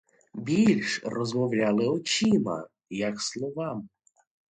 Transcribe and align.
Більш 0.33 1.01
розмовляли 1.03 1.87
очима, 1.87 2.67
як 2.89 3.21
словами. 3.21 3.87